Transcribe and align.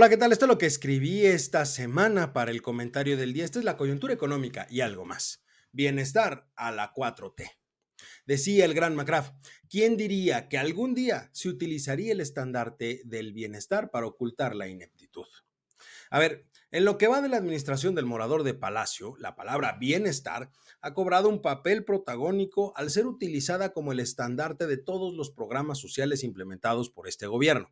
Hola, 0.00 0.08
¿qué 0.08 0.16
tal? 0.16 0.32
Esto 0.32 0.46
es 0.46 0.48
lo 0.48 0.56
que 0.56 0.64
escribí 0.64 1.26
esta 1.26 1.66
semana 1.66 2.32
para 2.32 2.52
el 2.52 2.62
comentario 2.62 3.18
del 3.18 3.34
día. 3.34 3.44
Esta 3.44 3.58
es 3.58 3.66
la 3.66 3.76
coyuntura 3.76 4.14
económica 4.14 4.66
y 4.70 4.80
algo 4.80 5.04
más. 5.04 5.44
Bienestar 5.72 6.48
a 6.56 6.72
la 6.72 6.94
4T. 6.94 7.50
Decía 8.24 8.64
el 8.64 8.72
gran 8.72 8.96
McGrath, 8.96 9.34
¿quién 9.68 9.98
diría 9.98 10.48
que 10.48 10.56
algún 10.56 10.94
día 10.94 11.28
se 11.34 11.50
utilizaría 11.50 12.12
el 12.12 12.22
estandarte 12.22 13.02
del 13.04 13.34
bienestar 13.34 13.90
para 13.90 14.06
ocultar 14.06 14.56
la 14.56 14.68
ineptitud? 14.68 15.26
A 16.08 16.18
ver, 16.18 16.46
en 16.70 16.86
lo 16.86 16.96
que 16.96 17.06
va 17.06 17.20
de 17.20 17.28
la 17.28 17.36
administración 17.36 17.94
del 17.94 18.06
morador 18.06 18.42
de 18.42 18.54
Palacio, 18.54 19.16
la 19.18 19.36
palabra 19.36 19.76
bienestar 19.78 20.50
ha 20.80 20.94
cobrado 20.94 21.28
un 21.28 21.42
papel 21.42 21.84
protagónico 21.84 22.72
al 22.74 22.88
ser 22.88 23.06
utilizada 23.06 23.74
como 23.74 23.92
el 23.92 24.00
estandarte 24.00 24.66
de 24.66 24.78
todos 24.78 25.12
los 25.12 25.30
programas 25.30 25.78
sociales 25.78 26.24
implementados 26.24 26.88
por 26.88 27.06
este 27.06 27.26
gobierno. 27.26 27.70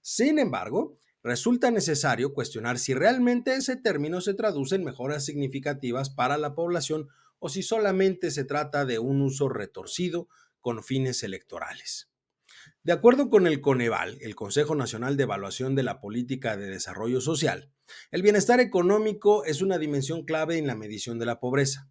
Sin 0.00 0.40
embargo, 0.40 0.98
resulta 1.22 1.70
necesario 1.70 2.34
cuestionar 2.34 2.78
si 2.78 2.94
realmente 2.94 3.54
ese 3.54 3.76
término 3.76 4.20
se 4.20 4.34
traduce 4.34 4.74
en 4.74 4.84
mejoras 4.84 5.24
significativas 5.24 6.10
para 6.10 6.38
la 6.38 6.54
población 6.54 7.08
o 7.38 7.48
si 7.48 7.62
solamente 7.62 8.30
se 8.30 8.44
trata 8.44 8.84
de 8.84 8.98
un 8.98 9.20
uso 9.22 9.48
retorcido 9.48 10.28
con 10.60 10.82
fines 10.82 11.22
electorales. 11.22 12.10
De 12.84 12.92
acuerdo 12.92 13.30
con 13.30 13.46
el 13.46 13.60
Coneval, 13.60 14.18
el 14.20 14.34
Consejo 14.34 14.74
Nacional 14.74 15.16
de 15.16 15.24
Evaluación 15.24 15.74
de 15.74 15.82
la 15.82 16.00
Política 16.00 16.56
de 16.56 16.66
Desarrollo 16.66 17.20
Social, 17.20 17.70
el 18.10 18.22
bienestar 18.22 18.60
económico 18.60 19.44
es 19.44 19.62
una 19.62 19.78
dimensión 19.78 20.24
clave 20.24 20.58
en 20.58 20.66
la 20.66 20.74
medición 20.74 21.18
de 21.18 21.26
la 21.26 21.40
pobreza. 21.40 21.88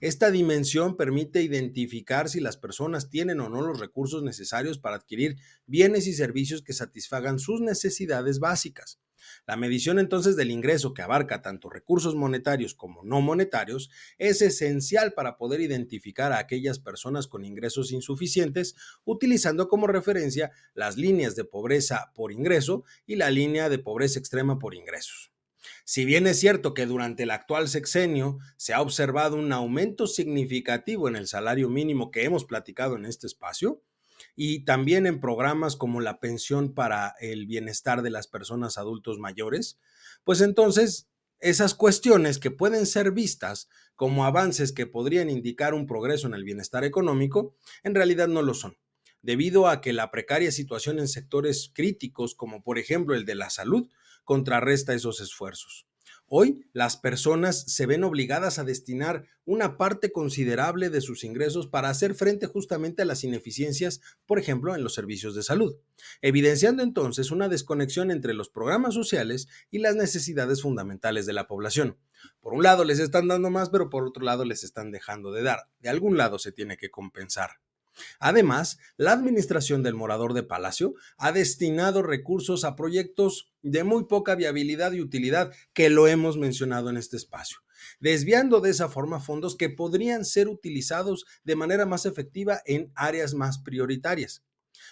Esta 0.00 0.30
dimensión 0.30 0.96
permite 0.96 1.42
identificar 1.42 2.28
si 2.28 2.40
las 2.40 2.56
personas 2.56 3.10
tienen 3.10 3.40
o 3.40 3.48
no 3.48 3.62
los 3.62 3.80
recursos 3.80 4.22
necesarios 4.22 4.78
para 4.78 4.96
adquirir 4.96 5.36
bienes 5.66 6.06
y 6.06 6.12
servicios 6.12 6.62
que 6.62 6.72
satisfagan 6.72 7.38
sus 7.38 7.60
necesidades 7.60 8.38
básicas. 8.38 9.00
La 9.46 9.56
medición 9.56 9.98
entonces 9.98 10.36
del 10.36 10.50
ingreso, 10.50 10.94
que 10.94 11.02
abarca 11.02 11.42
tanto 11.42 11.68
recursos 11.68 12.14
monetarios 12.14 12.74
como 12.74 13.02
no 13.04 13.20
monetarios, 13.20 13.90
es 14.18 14.42
esencial 14.42 15.12
para 15.12 15.36
poder 15.36 15.60
identificar 15.60 16.32
a 16.32 16.38
aquellas 16.38 16.78
personas 16.78 17.26
con 17.26 17.44
ingresos 17.44 17.92
insuficientes, 17.92 18.74
utilizando 19.04 19.68
como 19.68 19.86
referencia 19.86 20.50
las 20.74 20.96
líneas 20.96 21.36
de 21.36 21.44
pobreza 21.44 22.12
por 22.14 22.32
ingreso 22.32 22.84
y 23.06 23.16
la 23.16 23.30
línea 23.30 23.68
de 23.68 23.78
pobreza 23.78 24.18
extrema 24.18 24.58
por 24.58 24.74
ingresos. 24.74 25.32
Si 25.84 26.04
bien 26.04 26.26
es 26.26 26.40
cierto 26.40 26.74
que 26.74 26.86
durante 26.86 27.24
el 27.24 27.30
actual 27.30 27.68
sexenio 27.68 28.38
se 28.56 28.74
ha 28.74 28.80
observado 28.80 29.36
un 29.36 29.52
aumento 29.52 30.06
significativo 30.06 31.08
en 31.08 31.16
el 31.16 31.26
salario 31.26 31.68
mínimo 31.68 32.10
que 32.10 32.24
hemos 32.24 32.44
platicado 32.44 32.96
en 32.96 33.04
este 33.04 33.26
espacio, 33.26 33.82
y 34.36 34.64
también 34.64 35.06
en 35.06 35.20
programas 35.20 35.76
como 35.76 36.00
la 36.00 36.20
pensión 36.20 36.74
para 36.74 37.14
el 37.20 37.46
bienestar 37.46 38.02
de 38.02 38.10
las 38.10 38.26
personas 38.26 38.78
adultos 38.78 39.18
mayores, 39.18 39.78
pues 40.24 40.40
entonces 40.40 41.08
esas 41.40 41.74
cuestiones 41.74 42.38
que 42.38 42.50
pueden 42.50 42.86
ser 42.86 43.12
vistas 43.12 43.68
como 43.96 44.24
avances 44.24 44.72
que 44.72 44.86
podrían 44.86 45.30
indicar 45.30 45.74
un 45.74 45.86
progreso 45.86 46.26
en 46.26 46.34
el 46.34 46.44
bienestar 46.44 46.84
económico, 46.84 47.56
en 47.82 47.94
realidad 47.94 48.28
no 48.28 48.42
lo 48.42 48.54
son, 48.54 48.76
debido 49.22 49.68
a 49.68 49.80
que 49.80 49.92
la 49.92 50.10
precaria 50.10 50.52
situación 50.52 50.98
en 50.98 51.08
sectores 51.08 51.70
críticos, 51.74 52.34
como 52.34 52.62
por 52.62 52.78
ejemplo 52.78 53.14
el 53.14 53.24
de 53.24 53.34
la 53.34 53.50
salud, 53.50 53.88
contrarresta 54.30 54.94
esos 54.94 55.20
esfuerzos. 55.20 55.88
Hoy 56.28 56.64
las 56.72 56.96
personas 56.96 57.64
se 57.66 57.86
ven 57.86 58.04
obligadas 58.04 58.60
a 58.60 58.64
destinar 58.64 59.24
una 59.44 59.76
parte 59.76 60.12
considerable 60.12 60.88
de 60.88 61.00
sus 61.00 61.24
ingresos 61.24 61.66
para 61.66 61.88
hacer 61.88 62.14
frente 62.14 62.46
justamente 62.46 63.02
a 63.02 63.06
las 63.06 63.24
ineficiencias, 63.24 64.00
por 64.26 64.38
ejemplo, 64.38 64.76
en 64.76 64.84
los 64.84 64.94
servicios 64.94 65.34
de 65.34 65.42
salud, 65.42 65.74
evidenciando 66.22 66.84
entonces 66.84 67.32
una 67.32 67.48
desconexión 67.48 68.12
entre 68.12 68.32
los 68.32 68.50
programas 68.50 68.94
sociales 68.94 69.48
y 69.68 69.80
las 69.80 69.96
necesidades 69.96 70.62
fundamentales 70.62 71.26
de 71.26 71.32
la 71.32 71.48
población. 71.48 71.98
Por 72.40 72.54
un 72.54 72.62
lado 72.62 72.84
les 72.84 73.00
están 73.00 73.26
dando 73.26 73.50
más, 73.50 73.70
pero 73.70 73.90
por 73.90 74.04
otro 74.04 74.22
lado 74.22 74.44
les 74.44 74.62
están 74.62 74.92
dejando 74.92 75.32
de 75.32 75.42
dar. 75.42 75.66
De 75.80 75.88
algún 75.88 76.16
lado 76.16 76.38
se 76.38 76.52
tiene 76.52 76.76
que 76.76 76.88
compensar. 76.88 77.58
Además, 78.20 78.78
la 78.96 79.10
administración 79.10 79.82
del 79.82 79.94
Morador 79.94 80.34
de 80.34 80.44
Palacio 80.44 80.94
ha 81.16 81.32
destinado 81.32 82.02
recursos 82.02 82.62
a 82.62 82.76
proyectos 82.76 83.49
de 83.62 83.84
muy 83.84 84.04
poca 84.04 84.34
viabilidad 84.34 84.92
y 84.92 85.00
utilidad, 85.00 85.52
que 85.72 85.90
lo 85.90 86.06
hemos 86.06 86.36
mencionado 86.36 86.90
en 86.90 86.96
este 86.96 87.16
espacio, 87.16 87.58
desviando 88.00 88.60
de 88.60 88.70
esa 88.70 88.88
forma 88.88 89.20
fondos 89.20 89.56
que 89.56 89.70
podrían 89.70 90.24
ser 90.24 90.48
utilizados 90.48 91.26
de 91.44 91.56
manera 91.56 91.86
más 91.86 92.06
efectiva 92.06 92.62
en 92.66 92.92
áreas 92.94 93.34
más 93.34 93.58
prioritarias. 93.58 94.44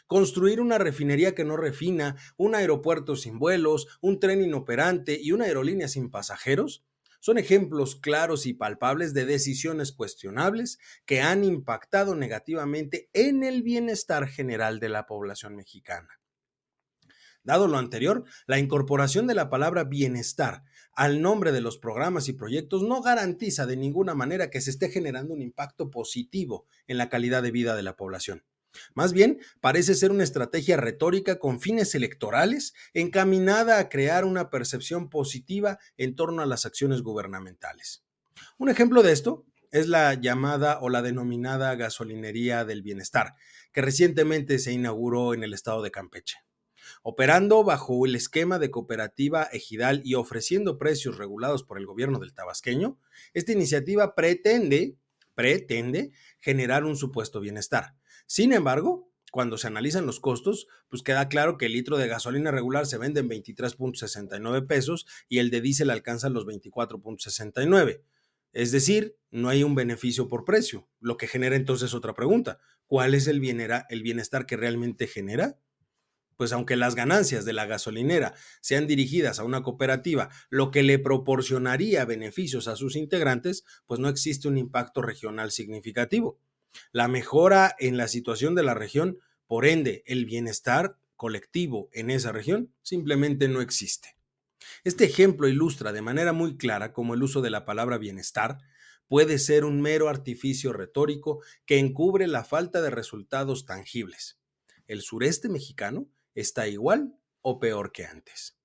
Construir 0.06 0.60
una 0.60 0.78
refinería 0.78 1.34
que 1.34 1.44
no 1.44 1.56
refina, 1.56 2.16
un 2.36 2.54
aeropuerto 2.54 3.16
sin 3.16 3.38
vuelos, 3.38 3.98
un 4.00 4.20
tren 4.20 4.42
inoperante 4.42 5.18
y 5.20 5.32
una 5.32 5.44
aerolínea 5.44 5.88
sin 5.88 6.10
pasajeros 6.10 6.84
son 7.20 7.38
ejemplos 7.38 7.96
claros 7.96 8.46
y 8.46 8.54
palpables 8.54 9.12
de 9.12 9.26
decisiones 9.26 9.92
cuestionables 9.92 10.78
que 11.04 11.20
han 11.20 11.44
impactado 11.44 12.14
negativamente 12.14 13.10
en 13.12 13.42
el 13.42 13.62
bienestar 13.62 14.28
general 14.28 14.78
de 14.78 14.88
la 14.88 15.06
población 15.06 15.56
mexicana. 15.56 16.17
Dado 17.48 17.66
lo 17.66 17.78
anterior, 17.78 18.24
la 18.46 18.58
incorporación 18.58 19.26
de 19.26 19.34
la 19.34 19.48
palabra 19.48 19.84
bienestar 19.84 20.64
al 20.92 21.22
nombre 21.22 21.50
de 21.50 21.62
los 21.62 21.78
programas 21.78 22.28
y 22.28 22.34
proyectos 22.34 22.82
no 22.82 23.00
garantiza 23.00 23.64
de 23.64 23.78
ninguna 23.78 24.14
manera 24.14 24.50
que 24.50 24.60
se 24.60 24.68
esté 24.68 24.90
generando 24.90 25.32
un 25.32 25.40
impacto 25.40 25.90
positivo 25.90 26.66
en 26.88 26.98
la 26.98 27.08
calidad 27.08 27.42
de 27.42 27.50
vida 27.50 27.74
de 27.74 27.82
la 27.82 27.96
población. 27.96 28.44
Más 28.92 29.14
bien, 29.14 29.40
parece 29.62 29.94
ser 29.94 30.10
una 30.10 30.24
estrategia 30.24 30.76
retórica 30.76 31.38
con 31.38 31.58
fines 31.58 31.94
electorales 31.94 32.74
encaminada 32.92 33.78
a 33.78 33.88
crear 33.88 34.26
una 34.26 34.50
percepción 34.50 35.08
positiva 35.08 35.78
en 35.96 36.16
torno 36.16 36.42
a 36.42 36.46
las 36.46 36.66
acciones 36.66 37.00
gubernamentales. 37.00 38.04
Un 38.58 38.68
ejemplo 38.68 39.02
de 39.02 39.12
esto 39.12 39.46
es 39.70 39.88
la 39.88 40.12
llamada 40.12 40.80
o 40.82 40.90
la 40.90 41.00
denominada 41.00 41.74
gasolinería 41.76 42.66
del 42.66 42.82
bienestar, 42.82 43.36
que 43.72 43.80
recientemente 43.80 44.58
se 44.58 44.72
inauguró 44.72 45.32
en 45.32 45.44
el 45.44 45.54
estado 45.54 45.80
de 45.80 45.90
Campeche. 45.90 46.36
Operando 47.02 47.64
bajo 47.64 48.06
el 48.06 48.14
esquema 48.14 48.58
de 48.58 48.70
cooperativa 48.70 49.44
ejidal 49.44 50.00
y 50.04 50.14
ofreciendo 50.14 50.78
precios 50.78 51.18
regulados 51.18 51.62
por 51.62 51.78
el 51.78 51.86
gobierno 51.86 52.18
del 52.18 52.34
tabasqueño, 52.34 52.98
esta 53.34 53.52
iniciativa 53.52 54.14
pretende, 54.14 54.96
pretende 55.34 56.12
generar 56.40 56.84
un 56.84 56.96
supuesto 56.96 57.40
bienestar 57.40 57.94
sin 58.28 58.52
embargo, 58.52 59.10
cuando 59.32 59.56
se 59.56 59.68
analizan 59.68 60.04
los 60.04 60.20
costos, 60.20 60.68
pues 60.90 61.02
queda 61.02 61.30
claro 61.30 61.56
que 61.56 61.64
el 61.64 61.72
litro 61.72 61.96
de 61.96 62.08
gasolina 62.08 62.50
regular 62.50 62.84
se 62.84 62.98
vende 62.98 63.20
en 63.20 63.30
23.69 63.30 64.66
pesos 64.66 65.06
y 65.30 65.38
el 65.38 65.48
de 65.50 65.62
diésel 65.62 65.88
alcanza 65.88 66.28
los 66.28 66.44
24.69. 66.44 68.02
Es 68.52 68.70
decir, 68.70 69.16
no 69.30 69.48
hay 69.48 69.62
un 69.62 69.74
beneficio 69.74 70.28
por 70.28 70.44
precio, 70.44 70.90
lo 71.00 71.16
que 71.16 71.26
genera 71.26 71.56
entonces 71.56 71.94
otra 71.94 72.14
pregunta. 72.14 72.58
¿Cuál 72.86 73.14
es 73.14 73.26
el, 73.28 73.42
el 73.42 74.02
bienestar 74.02 74.44
que 74.44 74.56
realmente 74.58 75.06
genera? 75.06 75.58
Pues 76.38 76.52
aunque 76.52 76.76
las 76.76 76.94
ganancias 76.94 77.44
de 77.44 77.52
la 77.52 77.66
gasolinera 77.66 78.32
sean 78.60 78.86
dirigidas 78.86 79.40
a 79.40 79.44
una 79.44 79.64
cooperativa, 79.64 80.30
lo 80.50 80.70
que 80.70 80.84
le 80.84 81.00
proporcionaría 81.00 82.04
beneficios 82.04 82.68
a 82.68 82.76
sus 82.76 82.94
integrantes, 82.94 83.64
pues 83.86 83.98
no 83.98 84.08
existe 84.08 84.46
un 84.46 84.56
impacto 84.56 85.02
regional 85.02 85.50
significativo. 85.50 86.40
La 86.92 87.08
mejora 87.08 87.74
en 87.80 87.96
la 87.96 88.06
situación 88.06 88.54
de 88.54 88.62
la 88.62 88.74
región, 88.74 89.18
por 89.48 89.66
ende, 89.66 90.04
el 90.06 90.26
bienestar 90.26 90.96
colectivo 91.16 91.90
en 91.92 92.08
esa 92.08 92.30
región 92.30 92.72
simplemente 92.82 93.48
no 93.48 93.60
existe. 93.60 94.16
Este 94.84 95.06
ejemplo 95.06 95.48
ilustra 95.48 95.92
de 95.92 96.02
manera 96.02 96.32
muy 96.32 96.56
clara 96.56 96.92
cómo 96.92 97.14
el 97.14 97.22
uso 97.24 97.40
de 97.40 97.50
la 97.50 97.64
palabra 97.64 97.98
bienestar 97.98 98.58
puede 99.08 99.40
ser 99.40 99.64
un 99.64 99.80
mero 99.80 100.08
artificio 100.08 100.72
retórico 100.72 101.42
que 101.66 101.80
encubre 101.80 102.28
la 102.28 102.44
falta 102.44 102.80
de 102.80 102.90
resultados 102.90 103.66
tangibles. 103.66 104.38
El 104.86 105.00
sureste 105.00 105.48
mexicano 105.48 106.06
está 106.40 106.68
igual 106.68 107.18
o 107.42 107.58
peor 107.58 107.92
que 107.92 108.04
antes. 108.04 108.58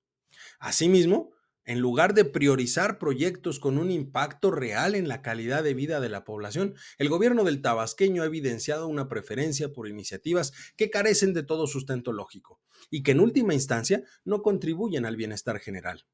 Asimismo, 0.58 1.32
en 1.66 1.80
lugar 1.80 2.12
de 2.12 2.26
priorizar 2.26 2.98
proyectos 2.98 3.58
con 3.58 3.78
un 3.78 3.90
impacto 3.90 4.50
real 4.50 4.94
en 4.94 5.08
la 5.08 5.22
calidad 5.22 5.62
de 5.62 5.72
vida 5.72 5.98
de 6.00 6.10
la 6.10 6.24
población, 6.24 6.74
el 6.98 7.08
gobierno 7.08 7.42
del 7.44 7.62
tabasqueño 7.62 8.22
ha 8.22 8.26
evidenciado 8.26 8.86
una 8.86 9.08
preferencia 9.08 9.72
por 9.72 9.88
iniciativas 9.88 10.52
que 10.76 10.90
carecen 10.90 11.32
de 11.32 11.42
todo 11.42 11.66
sustento 11.66 12.12
lógico 12.12 12.60
y 12.90 13.02
que 13.02 13.12
en 13.12 13.20
última 13.20 13.54
instancia 13.54 14.02
no 14.24 14.42
contribuyen 14.42 15.06
al 15.06 15.16
bienestar 15.16 15.58
general. 15.58 16.06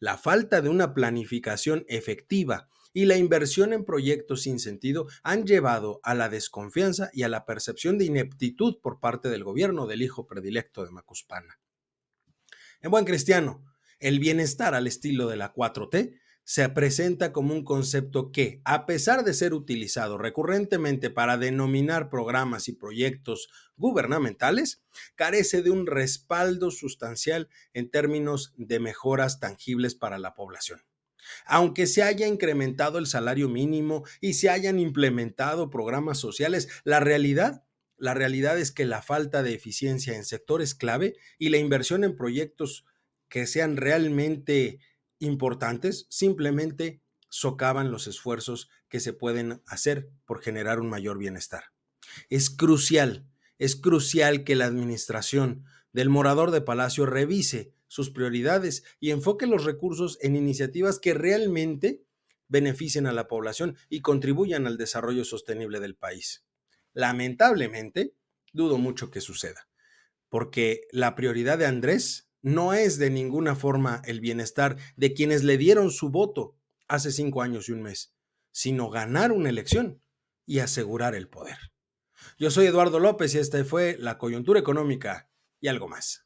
La 0.00 0.18
falta 0.18 0.60
de 0.60 0.68
una 0.68 0.92
planificación 0.92 1.84
efectiva 1.88 2.68
y 2.96 3.04
la 3.04 3.18
inversión 3.18 3.74
en 3.74 3.84
proyectos 3.84 4.40
sin 4.44 4.58
sentido 4.58 5.06
han 5.22 5.46
llevado 5.46 6.00
a 6.02 6.14
la 6.14 6.30
desconfianza 6.30 7.10
y 7.12 7.24
a 7.24 7.28
la 7.28 7.44
percepción 7.44 7.98
de 7.98 8.06
ineptitud 8.06 8.80
por 8.80 9.00
parte 9.00 9.28
del 9.28 9.44
gobierno 9.44 9.86
del 9.86 10.00
hijo 10.00 10.26
predilecto 10.26 10.82
de 10.82 10.92
Macuspana. 10.92 11.60
En 12.80 12.90
buen 12.90 13.04
cristiano, 13.04 13.62
el 13.98 14.18
bienestar 14.18 14.74
al 14.74 14.86
estilo 14.86 15.28
de 15.28 15.36
la 15.36 15.52
4T 15.52 16.18
se 16.42 16.66
presenta 16.70 17.34
como 17.34 17.52
un 17.52 17.64
concepto 17.64 18.32
que, 18.32 18.62
a 18.64 18.86
pesar 18.86 19.24
de 19.24 19.34
ser 19.34 19.52
utilizado 19.52 20.16
recurrentemente 20.16 21.10
para 21.10 21.36
denominar 21.36 22.08
programas 22.08 22.66
y 22.66 22.72
proyectos 22.72 23.50
gubernamentales, 23.76 24.82
carece 25.16 25.60
de 25.60 25.68
un 25.68 25.86
respaldo 25.86 26.70
sustancial 26.70 27.50
en 27.74 27.90
términos 27.90 28.54
de 28.56 28.80
mejoras 28.80 29.38
tangibles 29.38 29.94
para 29.94 30.18
la 30.18 30.34
población. 30.34 30.80
Aunque 31.46 31.86
se 31.86 32.02
haya 32.02 32.26
incrementado 32.26 32.98
el 32.98 33.06
salario 33.06 33.48
mínimo 33.48 34.04
y 34.20 34.34
se 34.34 34.50
hayan 34.50 34.78
implementado 34.78 35.70
programas 35.70 36.18
sociales, 36.18 36.68
la 36.84 37.00
realidad 37.00 37.62
la 37.98 38.12
realidad 38.14 38.58
es 38.58 38.72
que 38.72 38.84
la 38.84 39.00
falta 39.00 39.42
de 39.42 39.54
eficiencia 39.54 40.16
en 40.16 40.24
sectores 40.24 40.74
clave 40.74 41.16
y 41.38 41.48
la 41.48 41.56
inversión 41.56 42.04
en 42.04 42.16
proyectos 42.16 42.84
que 43.28 43.46
sean 43.46 43.76
realmente 43.76 44.80
importantes 45.18 46.06
simplemente 46.10 47.02
socavan 47.28 47.90
los 47.90 48.06
esfuerzos 48.06 48.68
que 48.88 49.00
se 49.00 49.12
pueden 49.12 49.62
hacer 49.66 50.10
por 50.26 50.42
generar 50.42 50.80
un 50.80 50.88
mayor 50.88 51.18
bienestar. 51.18 51.64
Es 52.28 52.50
crucial, 52.50 53.26
es 53.58 53.76
crucial 53.76 54.44
que 54.44 54.56
la 54.56 54.66
administración 54.66 55.64
del 55.92 56.08
morador 56.08 56.50
de 56.50 56.60
Palacio 56.60 57.06
revise 57.06 57.72
sus 57.86 58.10
prioridades 58.10 58.84
y 59.00 59.10
enfoque 59.10 59.46
los 59.46 59.64
recursos 59.64 60.18
en 60.20 60.36
iniciativas 60.36 60.98
que 60.98 61.14
realmente 61.14 62.02
beneficien 62.48 63.06
a 63.06 63.12
la 63.12 63.28
población 63.28 63.76
y 63.88 64.00
contribuyan 64.00 64.66
al 64.66 64.76
desarrollo 64.76 65.24
sostenible 65.24 65.80
del 65.80 65.96
país. 65.96 66.44
Lamentablemente, 66.92 68.14
dudo 68.52 68.78
mucho 68.78 69.10
que 69.10 69.20
suceda, 69.20 69.68
porque 70.28 70.82
la 70.92 71.14
prioridad 71.14 71.58
de 71.58 71.66
Andrés 71.66 72.30
no 72.42 72.72
es 72.72 72.98
de 72.98 73.10
ninguna 73.10 73.56
forma 73.56 74.02
el 74.04 74.20
bienestar 74.20 74.76
de 74.96 75.14
quienes 75.14 75.42
le 75.42 75.58
dieron 75.58 75.90
su 75.90 76.10
voto 76.10 76.56
hace 76.88 77.10
cinco 77.10 77.42
años 77.42 77.68
y 77.68 77.72
un 77.72 77.82
mes, 77.82 78.14
sino 78.52 78.88
ganar 78.90 79.32
una 79.32 79.50
elección 79.50 80.00
y 80.46 80.60
asegurar 80.60 81.14
el 81.14 81.28
poder. 81.28 81.58
Yo 82.38 82.50
soy 82.50 82.66
Eduardo 82.66 83.00
López 83.00 83.34
y 83.34 83.38
esta 83.38 83.62
fue 83.64 83.96
la 83.98 84.18
coyuntura 84.18 84.60
económica 84.60 85.28
y 85.60 85.68
algo 85.68 85.88
más. 85.88 86.25